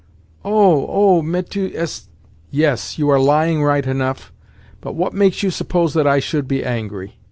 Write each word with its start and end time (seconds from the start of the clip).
"Oh, 0.43 0.87
oh! 0.89 1.21
Mais 1.21 1.43
tu 1.47 1.71
es—" 1.75 2.07
"Yes, 2.49 2.97
you 2.97 3.07
are 3.09 3.19
lying 3.19 3.61
right 3.61 3.85
enough. 3.85 4.33
But 4.81 4.95
what 4.95 5.13
makes 5.13 5.43
you 5.43 5.51
suppose 5.51 5.93
that 5.93 6.07
I 6.07 6.17
should 6.17 6.47
be 6.47 6.65
angry? 6.65 7.19